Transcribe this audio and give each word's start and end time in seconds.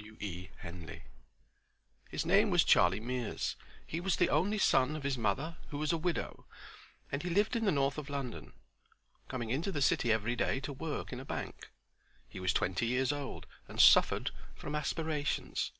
—W. 0.00 0.16
E. 0.18 0.48
Henley. 0.60 1.02
His 2.08 2.24
name 2.24 2.48
was 2.48 2.64
Charlie 2.64 3.00
Mears; 3.00 3.54
he 3.86 4.00
was 4.00 4.16
the 4.16 4.30
only 4.30 4.56
son 4.56 4.96
of 4.96 5.02
his 5.02 5.18
mother 5.18 5.58
who 5.68 5.76
was 5.76 5.92
a 5.92 5.98
widow, 5.98 6.46
and 7.12 7.22
he 7.22 7.28
lived 7.28 7.54
in 7.54 7.66
the 7.66 7.70
north 7.70 7.98
of 7.98 8.08
London, 8.08 8.54
coming 9.28 9.50
into 9.50 9.70
the 9.70 9.82
City 9.82 10.10
every 10.10 10.34
day 10.36 10.58
to 10.60 10.72
work 10.72 11.12
in 11.12 11.20
a 11.20 11.26
bank. 11.26 11.68
He 12.30 12.40
was 12.40 12.54
twenty 12.54 12.86
years 12.86 13.12
old 13.12 13.46
and 13.68 13.78
suffered 13.78 14.30
from 14.54 14.74
aspirations. 14.74 15.70